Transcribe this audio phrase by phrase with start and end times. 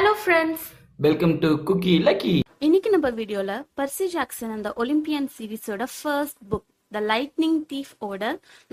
[0.00, 0.66] Hello friends
[0.98, 2.32] welcome to Cookie Lucky
[2.66, 8.22] இன்னைக்கு நம்ம வீடியோல பர்சி ஜாக்சன் அந்த Olympian சீரிஸோட first book the lightning thief ஓட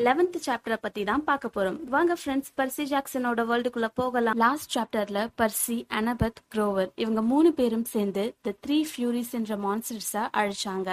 [0.07, 1.77] லெவன்த் சாப்டரை பத்தி தான் பார்க்க போறோம்.
[1.95, 4.37] வாங்க ஃப்ரெண்ட்ஸ் பர்சி ஜாக்சனோட வேர்ல்டுக்குள்ள போகலாம்.
[4.45, 10.89] லாஸ்ட் சாப்டர்ல பர்சி அனபத் குரோவர் இவங்க மூணு பேரும் சேர்ந்து த த்ரீ ஃபியூரிஸ் என்ற மான்ஸ்டர்ஸ அழிச்சாங்க.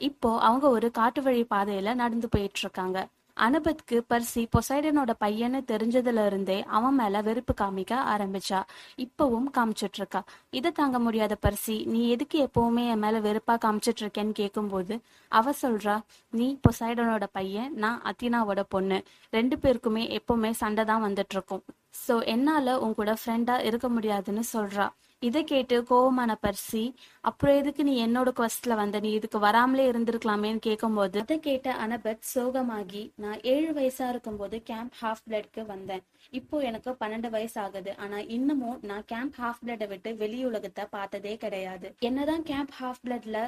[0.00, 2.98] இப்போ அவங்க ஒரு காட்டு வழி பாதையில நடந்து போயிட்டு இருக்காங்க.
[3.36, 8.60] அனபத்க்கு பர்சி பொசைடனோட பையன்னு தெரிஞ்சதுல இருந்தே அவன் மேல வெறுப்பு காமிக்க ஆரம்பிச்சா.
[9.04, 10.20] இப்பவும் காமிச்சிட்டு இருக்கா
[10.58, 14.96] இதை தாங்க முடியாத பர்சி நீ எதுக்கு எப்பவுமே என் மேல வெறுப்பா காமிச்சிட்டு இருக்கேன்னு கேட்கும்போது
[15.32, 15.96] அவ சொல்றா
[16.34, 19.00] நீ பொசைடனோட பையன் நான் அத்தினாவோட பொண்ணு.
[19.32, 21.64] ரெண்டு பேருக்குமே எப்பவுமே சண்டை தான் வந்துட்டு இருக்கும்
[22.06, 24.86] சோ என்னால உன் கூட ஃப்ரெண்டா இருக்க முடியாதுன்னு சொல்றா.
[25.22, 26.82] இதை கேட்டு கோவமான பர்சி
[27.24, 28.96] அப்புறம் எதுக்கு நீ என்னோட குவஸ்ட்ல வந்த?
[29.00, 35.22] நீ இதுக்கு வராமலே இருந்திருக்கலாமேன்னு கேட்கும்போது அதை கேட்ட அனபத் சோகமாகி நான் ஏழு வயசா இருக்கும்போது கேம்ப் ஹாஃப்
[35.26, 36.04] பிளட்க்கு வந்தேன்.
[36.32, 41.34] இப்போ எனக்கு பன்னெண்டு வயசு ஆகுது ஆனா இன்னமும் நான் கேம்ப் ஹாஃப் பிளட்டை விட்டு வெளி உலகத்தை பார்த்ததே
[41.44, 41.88] கிடையாது.
[42.08, 43.40] என்னதான் கேம்ப் ஹாஃப் பிளட்ல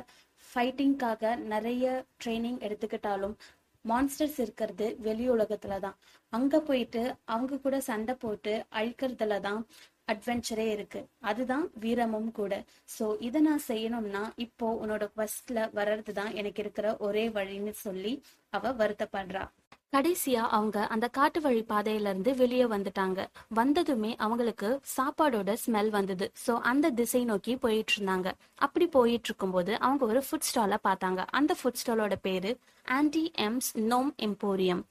[0.45, 1.85] ஃபைட்டிங்காக நிறைய
[2.23, 3.37] ட்ரைனிங் எடுத்துக்கிட்டாலும்
[3.85, 5.99] மான்ஸ்டர்ஸ் இருக்கிறது வெளி உலகத்துல தான்
[6.33, 7.03] அங்க போயிட்டு
[7.33, 9.61] அவங்க கூட சண்டை போட்டு அழிக்கிறதுல தான்
[10.09, 11.01] அட்வென்ச்சரே இருக்கு.
[11.21, 12.53] அதுதான் வீரமும் கூட.
[12.97, 18.13] ஸோ இதை நான் செய்யணும்னா இப்போ உன்னோட குவஸ்ட்ல வர்றது தான் எனக்கு இருக்கிற ஒரே வழின்னு சொல்லி
[18.53, 19.45] அவ வருத்தப்படுறா.
[19.93, 23.21] கடைசியா அவங்க அந்த காட்டு வழி பாதையில இருந்து வெளியே வந்துட்டாங்க.
[23.55, 26.27] வந்ததுமே அவங்களுக்கு சாப்பாடோட ஸ்மெல் வந்தது.
[26.45, 28.29] சோ அந்த திசை நோக்கி போயிட்டு இருந்தாங்க.
[28.59, 31.21] அப்படி போயிட்டு இருக்கும்போது அவங்க ஒரு ஃபுட் ஸ்டாலை பார்த்தாங்க.
[31.31, 32.53] அந்த ஃபுட் ஸ்டாலோட பேரு
[32.99, 34.83] ஆன்டி எம்ஸ் நோம் எம்போரியம்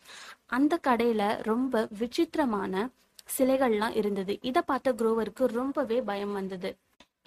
[0.58, 2.73] அந்த கடையில ரொம்ப விசித்திரமான
[3.38, 4.38] சிலைகள்லாம் இருந்தது.
[4.42, 6.78] இத பார்த்த குரோவருக்கு ரொம்பவே பயம் வந்தது.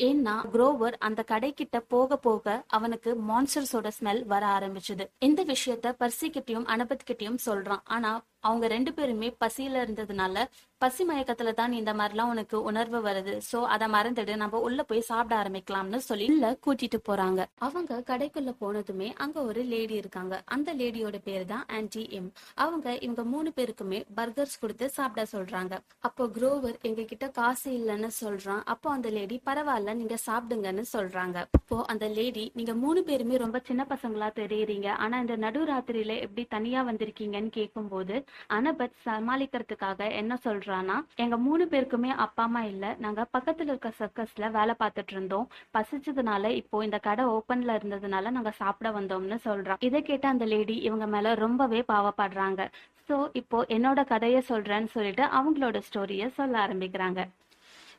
[0.02, 5.06] ஏன்னா குரோவர் அந்த கடைக்கிட்ட போக போக அவனுக்கு மான்ஸ்டர்ஸோட ஸ்மெல் வர ஆரம்பிச்சது.
[5.18, 7.80] இந்த விஷயத்த பர்சி கிட்டயும் அனபத் கிட்டயும் சொல்றான்.
[7.84, 10.44] ஆனா அவங்க ரெண்டு பேருமே பசியில இருந்ததுனால
[10.82, 13.32] பசி மயக்கத்துல தான் இந்த மாதிரிலாம் உனக்கு உணர்வு வருது.
[13.48, 17.40] சோ அத மறந்துட்டு நம்ம உள்ள போய் சாப்பிட ஆரம்பிக்கலாம்னு சொல்லி உள்ள கூட்டிட்டு போறாங்க.
[17.66, 20.34] அவங்க கடைக்குள்ள போனதுமே அங்க ஒரு லேடி இருக்காங்க.
[20.54, 22.30] அந்த லேடியோட பேர் தான் ஆன்டி எம்
[22.64, 25.74] அவங்க இவங்க மூணு பேருக்குமே பர்கர்ஸ் கொடுத்து சாப்பிட சொல்றாங்க.
[26.08, 28.62] அப்போ குரோவர் எங்க கிட்ட காசு இல்லைன்னு சொல்றான்.
[28.74, 31.36] அப்போ அந்த லேடி பரவாயில்ல நீங்க சாப்பிடுங்கன்னு சொல்றாங்க.
[31.60, 34.88] அப்போ அந்த லேடி நீங்க மூணு பேருமே ரொம்ப சின்ன பசங்களா தெரியுறீங்க.
[35.04, 38.16] ஆனா இந்த நடு ராத்திரியில எப்படி தனியா வந்திருக்கீங்கன்னு கேட்கும்போது
[38.48, 42.94] அனபத் சமாளிக்கிறதுக்காக என்ன சொல்றான்னா எங்க மூணு பேருக்குமே அப்பா அம்மா இல்ல.
[42.98, 45.46] நாங்க பக்கத்துல இருக்க சர்க்கஸ்ல வேலை பார்த்துட்டு இருந்தோம்.
[45.74, 51.06] பசிச்சதுனால இப்போ இந்த கடை ஓபன்ல இருந்ததுனால நாங்க சாப்பிட வந்தோம்னு சொல்றான் இதை கேட்ட அந்த லேடி இவங்க
[51.06, 52.60] மேல ரொம்பவே பாவப்படுறாங்க.
[53.08, 57.20] சோ இப்போ என்னோட கதையை சொல்றேன்னு சொல்லிட்டு அவங்களோட ஸ்டோரிய சொல்ல ஆரம்பிக்கிறாங்க.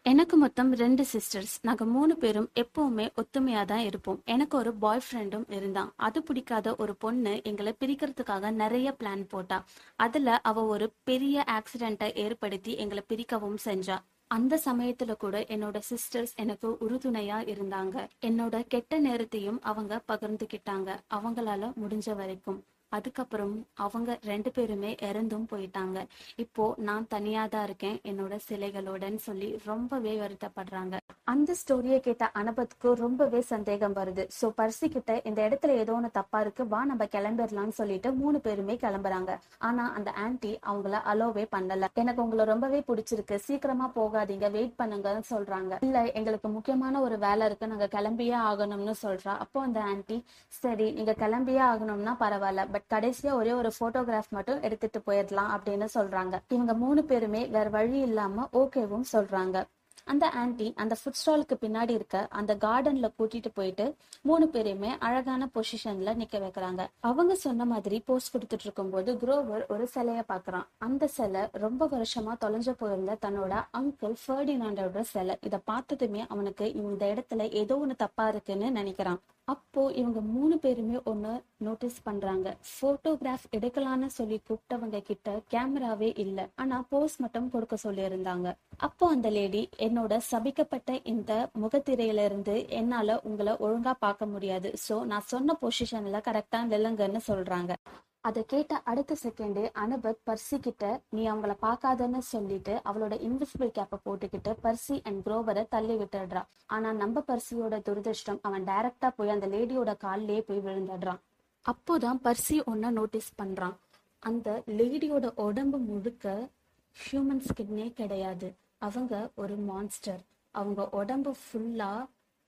[0.03, 4.21] எனக்கு மொத்தம் ரெண்டு சிஸ்டர்ஸ் நாங்க மூணு பேரும் எப்பவுமே ஒத்துமையா தான் இருப்போம்.
[4.25, 5.93] எனக்கு ஒரு பாய் ஃப்ரெண்டும் இருந்தான்.
[5.95, 9.63] அது பிடிக்காத ஒரு பொண்ணு எங்களை பிரிக்கிறதுக்காக நிறைய பிளான் போட்டா.
[9.95, 13.97] அதுல அவ ஒரு பெரிய ஆக்சிடென்ட்டை ஏற்படுத்தி எங்களை பிரிக்கவும் செஞ்சா.
[14.27, 18.07] அந்த சமயத்துல கூட என்னோட சிஸ்டர்ஸ் எனக்கு உறுதுணையா இருந்தாங்க.
[18.21, 22.63] என்னோட கெட்ட நேரத்தையும் அவங்க பகிர்ந்துக்கிட்டாங்க அவங்களால முடிஞ்ச வரைக்கும்.
[22.97, 25.97] அதுக்கப்புறம் அவங்க ரெண்டு பேருமே இறந்தும் போயிட்டாங்க.
[26.43, 27.97] இப்போ நான் தனியா தான் இருக்கேன்.
[28.11, 30.95] என்னோட சிலைகளோடன்னு சொல்லி ரொம்பவே வருத்தப்படுறாங்க.
[31.33, 34.23] அந்த ஸ்டோரியை கேட்ட அனபத்துக்கு ரொம்பவே சந்தேகம் வருது.
[34.39, 36.63] சோ பர்சி கிட்ட இந்த இடத்துல ஏதோ ஒண்ணு தப்பா இருக்கு.
[36.73, 39.31] வா நம்ம கிளம்பிடலாம்னு சொல்லிட்டு மூணு பேருமே கிளம்புறாங்க.
[39.69, 41.89] ஆனா அந்த ஆன்ட்டி அவங்கள அலோவே பண்ணல.
[42.03, 43.35] எனக்கு உங்களை ரொம்பவே பிடிச்சிருக்கு.
[43.47, 44.49] சீக்கிரமா போகாதீங்க.
[44.57, 45.77] வெயிட் பண்ணுங்கன்னு சொல்றாங்க.
[45.87, 47.71] இல்ல எங்களுக்கு முக்கியமான ஒரு வேலை இருக்கு.
[47.73, 49.35] நாங்க கிளம்பியே ஆகணும்னு சொல்றா.
[49.45, 50.19] அப்போ அந்த ஆன்ட்டி
[50.61, 52.65] சரி நீங்க கிளம்பியே ஆகணும்னா பரவாயில்ல.
[52.73, 56.39] பட் கடைசியா ஒரே ஒரு போட்டோகிராஃப் மட்டும் எடுத்துட்டு போயிடலாம் அப்படின்னு சொல்றாங்க.
[56.49, 59.63] இவங்க மூணு பேருமே வேற வழி இல்லாம ஓகேவும் சொல்றாங்க.
[60.03, 66.13] அந்த ஆன்ட்டி அந்த ஃபுட் ஸ்டாலுக்கு பின்னாடி இருக்க அந்த கார்டன்ல கூட்டிட்டு போயிட்டு மூணு பேரையுமே அழகான பொசிஷன்ல
[66.21, 66.87] நிக்க வைக்கிறாங்க.
[66.99, 72.71] அவங்க சொன்ன மாதிரி போஸ்ட் கொடுத்துட்டு இருக்கும்போது குரோவர் ஒரு சிலைய பாக்குறான் அந்த சிலை ரொம்ப வருஷமா தொலைஞ்ச
[72.71, 75.37] போயிருந்த தன்னோட அங்கிள் ஃபர்டினாண்டோட சிலை.
[75.41, 79.21] இதை பார்த்ததுமே அவனுக்கு இந்த இடத்துல ஏதோ ஒண்ணு தப்பா இருக்குன்னு நினைக்கிறான்.
[79.53, 81.31] அப்போ இவங்க மூணு பேருமே ஒன்று
[81.65, 82.47] நோட்டீஸ் பண்றாங்க.
[82.77, 86.47] போட்டோகிராஃப் எடுக்கலாம்னு சொல்லி கூப்பிட்டவங்க கிட்ட கேமராவே இல்ல.
[86.55, 88.47] ஆனா போஸ் மட்டும் கொடுக்க சொல்லி இருந்தாங்க
[88.87, 91.31] அப்போ அந்த லேடி என்னோட சபிக்கப்பட்ட இந்த
[91.63, 94.71] முகத்திரையில இருந்து என்னால உங்களை ஒழுங்கா பார்க்க முடியாது.
[94.85, 97.73] சோ நான் சொன்ன பொசிஷன்ல கரெக்டா நில்லுங்கன்னு சொல்றாங்க.
[98.23, 104.51] அதை கேட்ட அடுத்த செகண்டே அனுபத் பர்சி கிட்ட நீ அவங்கள பார்க்காதன்னு சொல்லிட்டு அவளோட இன்விசிபிள் கேப்பை போட்டுக்கிட்டு
[104.63, 110.39] பர்சி அண்ட் குரோவரை தள்ளி விட்டுடுறான் ஆனா நம்ம பர்சியோட துரதிருஷ்டம் அவன் டைரக்டா போய் அந்த லேடியோட கால்லயே
[110.39, 111.21] போய் விழுந்துடுறான்.
[111.65, 113.75] அப்போதான் பர்சி ஒன்ன நோட்டீஸ் பண்றான்.
[114.19, 116.49] அந்த லேடியோட உடம்பு முழுக்க
[116.95, 118.53] ஹியூமன் ஸ்கின்னே கிடையாது.
[118.77, 120.21] அவங்க ஒரு மான்ஸ்டர்
[120.51, 121.91] அவங்க உடம்பு ஃபுல்லா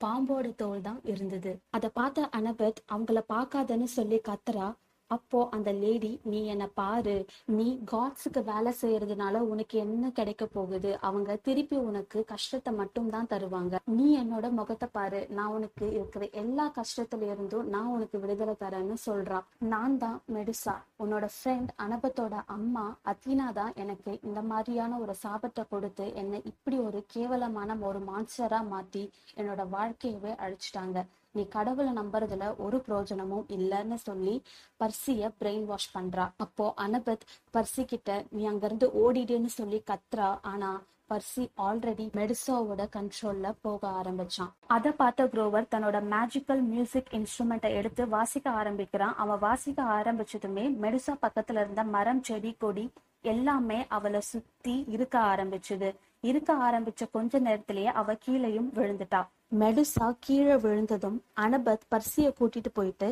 [0.00, 1.58] பாம்போட தோல் தான் இருந்தது.
[1.70, 4.74] அதை பார்த்த அனபத் அவங்கள பார்க்காதன்னு சொல்லி கத்துறா.
[5.16, 7.16] அப்போ அந்த லேடி நீ என்ன பாரு.
[7.58, 10.90] நீ காட்ஸுக்கு வேலை செய்யறதுனால உனக்கு என்ன கிடைக்க போகுது?
[11.08, 13.74] அவங்க திருப்பி உனக்கு கஷ்டத்தை மட்டும் தான் தருவாங்க.
[13.96, 15.20] நீ என்னோட முகத்தை பாரு.
[15.38, 19.40] நான் உனக்கு இருக்கிற எல்லா கஷ்டத்துல இருந்தும் நான் உனக்கு விடுதலை தரேன்னு சொல்றா.
[19.72, 20.76] நான் தான் மெடுசா.
[21.04, 27.00] உன்னோட ஃப்ரெண்ட் அனபத்தோட அம்மா அத்தீனா தான் எனக்கு இந்த மாதிரியான ஒரு சாபத்தை கொடுத்து என்னை இப்படி ஒரு
[27.14, 29.04] கேவலமான ஒரு மான்ஸ்டரா மாத்தி
[29.40, 30.98] என்னோட வாழ்க்கையவே அழிச்சிட்டாங்க.
[31.34, 34.42] நீ கடவுளை நம்புறதுல ஒரு பிரயோஜனமும் இல்லைன்னு சொல்லி
[34.80, 36.30] பர்சிய பிரெயின் வாஷ் பண்றா.
[36.36, 40.38] அப்போ அனபத் பர்சி கிட்ட நீ அங்கிருந்து ஓடிடுன்னு சொல்லி கத்துறா.
[40.42, 44.52] ஆனா பர்சி ஆல்ரெடி மெடிசோவோட கண்ட்ரோல்ல போக ஆரம்பிச்சான்.
[44.66, 49.14] அதை பார்த்த குரோவர் தன்னோட மேஜிக்கல் மியூசிக் இன்ஸ்ட்ருமெண்ட்டை எடுத்து வாசிக்க ஆரம்பிக்கிறான்.
[49.16, 52.90] அவன் வாசிக்க ஆரம்பிச்சதுமே மெடிசா பக்கத்துல இருந்த மரம் செடி கொடி
[53.22, 55.94] எல்லாமே அவளை சுத்தி இருக்க ஆரம்பிச்சுது.
[56.20, 59.26] இருக்க ஆரம்பிச்ச கொஞ்ச நேரத்திலேயே அவ கீழேயும் விழுந்துட்டா.
[59.60, 63.08] மெடுசா கீழே விழுந்ததும் அனபத் பர்சிய கூட்டிட்டு போயிட்டு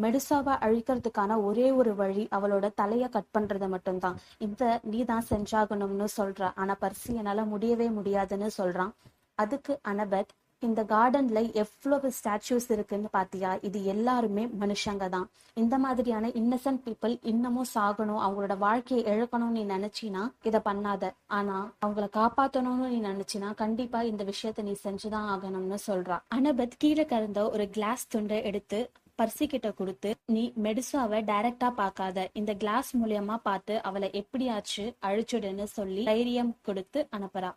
[0.00, 4.16] மெடுசாவை அழிக்கிறதுக்கான ஒரே ஒரு வழி அவளோட தலைய கட் பண்றது மட்டும்தான்.
[4.38, 6.52] இந்த நீ தான் செஞ்சாகணும்னு சொல்ற.
[6.54, 8.92] ஆனா பர்சி என்னால முடியவே முடியாதுன்னு சொல்றான்.
[9.34, 13.50] அதுக்கு அனபத் இந்த கார்டன்ல எவ்வளவு ஸ்டாச்சுஸ் இருக்குன்னு பாத்தியா?
[13.68, 15.26] இது எல்லாருமே மனுஷங்க தான்.
[15.54, 18.22] இந்த மாதிரியான இன்னசென்ட் பீப்புள் இன்னமும் சாகணும்.
[18.24, 21.10] அவங்களோட வாழ்க்கையை இழக்கணும்னு நீ நினைச்சினா இத பண்ணாத.
[21.26, 26.18] ஆனா அவங்கள காப்பாத்தணும்னு நீ நினைச்சினா கண்டிப்பா இந்த விஷயத்த நீ செஞ்சுதான் ஆகணும்னு சொல்றா.
[26.34, 28.80] அனபத் கீழே கறந்த ஒரு கிளாஸ் துண்டை எடுத்து
[29.18, 32.28] பர்சி கிட்ட கொடுத்து நீ மெடிசாவை டைரக்டா பார்க்காத.
[32.32, 37.50] இந்த கிளாஸ் மூலியமா பார்த்து அவளை எப்படியாச்சு அழிச்சுடுன்னு சொல்லி தைரியம் கொடுத்து அனுப்புறா.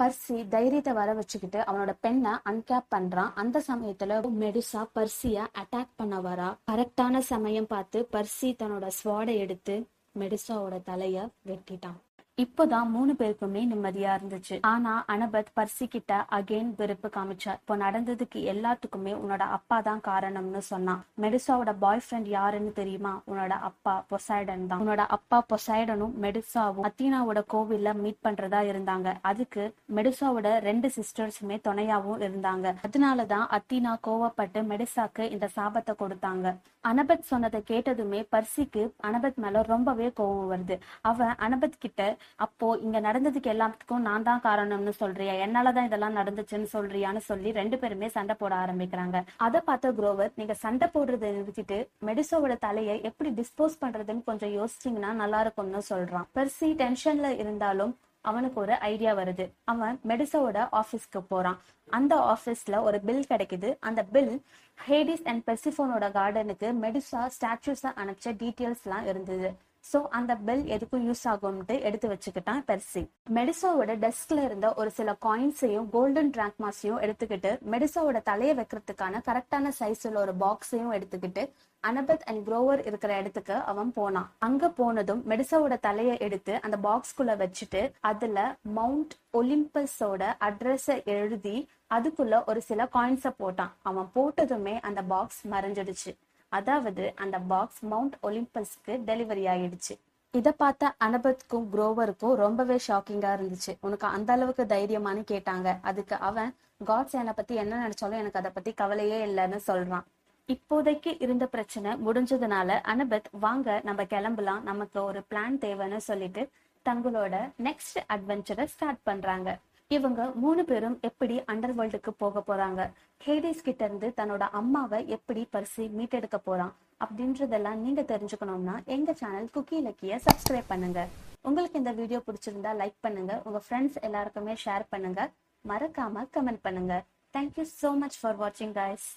[0.00, 3.30] பர்சி தைரியத்தை வர வச்சுக்கிட்டு அவனோட பெண்ணை அன்கேப் பண்றான்.
[3.34, 6.48] அந்த சமயத்துல மெடுசா பர்சிய அட்டாக் பண்ண வரா.
[6.70, 9.86] கரெக்டான சமயம் பார்த்து பர்சி தன்னோட ஸ்வாடை எடுத்து
[10.18, 11.98] மெடுசாவோட தலைய வெட்டிட்டான்.
[12.38, 14.58] இப்போதான் மூணு பேருக்குமே நிம்மதியா இருந்துச்சு.
[14.62, 21.04] ஆனா அனபத் பர்சி கிட்ட அகைன் வெறுப்பு காமிச்சா இப்போ நடந்ததுக்கு எல்லாத்துக்குமே உன்னோட அப்பா தான் காரணம்னு சொன்னான்.
[21.20, 23.22] மெடிசாவோட பாய் ஃப்ரெண்ட் யாருன்னு தெரியுமா?
[23.30, 24.80] உன்னோட அப்பா பொசைடன் தான்.
[24.80, 29.14] உன்னோட அப்பா பொசைடனும் மெடிசாவும் அத்தீனாவோட கோவில்ல மீட் பண்றதா இருந்தாங்க.
[29.22, 32.74] அதுக்கு மெடிசாவோட ரெண்டு சிஸ்டர்ஸுமே துணையாவும் இருந்தாங்க.
[32.88, 36.56] அதனாலதான் அத்தீனா கோவப்பட்டு மெடிசாக்கு இந்த சாபத்தை கொடுத்தாங்க.
[36.88, 40.78] அனபத் சொன்னதை கேட்டதுமே பர்சிக்கு அனபத் மேல ரொம்பவே கோவம் வருது.
[41.00, 45.32] அவன் அனபத் கிட்ட அப்போ இங்க நடந்ததுக்கு எல்லாத்துக்கும் நான் தான் காரணம்னு சொல்றியா?
[45.46, 49.24] என்னாலதான் இதெல்லாம் நடந்துச்சுன்னு சொல்றியான்னு சொல்லி ரெண்டு பேருமே சண்டை போட ஆரம்பிக்கிறாங்க.
[49.36, 55.40] அதை பார்த்த குரோவர் நீங்க சண்டை போடுறதை நிறுத்திட்டு மெடிசோவோட தலையை எப்படி டிஸ்போஸ் பண்றதுன்னு கொஞ்சம் யோசிச்சீங்கன்னா நல்லா
[55.40, 56.28] இருக்கும்னு சொல்றான்.
[56.38, 59.50] பெர்சி டென்ஷன்ல இருந்தாலும் அவனுக்கு ஒரு ஐடியா வருது.
[59.64, 61.60] அவன் மெடிசோவோட ஆபீஸ்க்கு போறான்.
[61.86, 63.76] அந்த ஆபீஸ்ல ஒரு பில் கிடைக்குது.
[63.80, 64.42] அந்த பில்
[64.88, 69.50] ஹேடிஸ் அண்ட் பெர்சிஃபோனோட கார்டனுக்கு மெடிசா ஸ்டாச்சுஸ அனுப்பிச்ச டீட்டெயில்ஸ் எல்லாம் இருந்தது.
[69.84, 73.02] ஸோ அந்த பெல் எதுக்கும் யூஸ் ஆகும்ட்டு எடுத்து வச்சுக்கிட்டான் பெர்சி.
[73.36, 80.34] மெடிசாவோட டெஸ்க்ல இருந்த ஒரு சில காயின்ஸையும் கோல்டன் டிராக்மாஸையும் எடுத்துக்கிட்டு மெடிசாவோட தலையை வைக்கிறதுக்கான கரெக்டான சைஸ்ல ஒரு
[80.44, 81.44] பாக்ஸையும் எடுத்துக்கிட்டு
[81.84, 84.30] அனபத் அண்ட் குரோவர் இருக்கிற இடத்துக்கு அவன் போனான்.
[84.38, 88.38] அங்க போனதும் மெடிசாவோட தலையை எடுத்து அந்த பாக்ஸ்குள்ள வச்சுட்டு அதுல
[88.78, 91.56] மவுண்ட் ஒலிம்பஸோட அட்ரஸ எழுதி
[91.90, 93.72] அதுக்குள்ள ஒரு சில காயின்ஸை போட்டான்.
[93.82, 96.12] அவன் போட்டதுமே அந்த பாக்ஸ் மறைஞ்சிடுச்சு.
[96.50, 99.94] அதாவது அந்த பாக்ஸ் மவுண்ட் ஒலிம்பஸ்க்கு டெலிவரி ஆயிடுச்சு.
[100.32, 103.72] இதை பார்த்த அனபத்க்கும் குரோவருக்கும் ரொம்பவே ஷாக்கிங்கா இருந்துச்சு.
[103.80, 105.76] உனக்கு அந்த அளவுக்கு தைரியமானு கேட்டாங்க.
[105.82, 106.54] அதுக்கு அவன்
[106.86, 110.02] காட்ஸ் என்னை பத்தி என்ன நினைச்சாலும் எனக்கு அதை பத்தி கவலையே இல்லைன்னு சொல்றான்.
[110.48, 114.62] இப்போதைக்கு இருந்த பிரச்சனை முடிஞ்சதுனால அனபத் வாங்க நம்ம கிளம்பலாம்.
[114.62, 116.48] நமக்கு ஒரு பிளான் தேவைன்னு சொல்லிட்டு
[116.84, 119.58] தங்களோட நெக்ஸ்ட் அட்வென்ச்சரை ஸ்டார்ட் பண்றாங்க.
[119.88, 122.90] இவங்க மூணு பேரும் எப்படி அண்டர் வேர்ல்டுக்கு போக போறாங்க?
[123.24, 126.72] ஹேடிஸ் கிட்ட இருந்து தன்னோட அம்மாவை எப்படி பரிசு மீட்டெடுக்க போறான்
[127.04, 131.00] அப்படின்றதெல்லாம் நீங்க தெரிஞ்சுக்கணும்னா எங்க சேனல் குக்கி இலக்கிய சப்ஸ்கிரைப் பண்ணுங்க.
[131.48, 133.34] உங்களுக்கு இந்த வீடியோ பிடிச்சிருந்தா லைக் பண்ணுங்க.
[133.46, 135.20] உங்க ஃப்ரெண்ட்ஸ் எல்லாருக்குமே ஷேர் பண்ணுங்க.
[135.64, 136.94] மறக்காம கமெண்ட் பண்ணுங்க.
[137.34, 139.08] Thank you so much for வாட்சிங் காய்ஸ்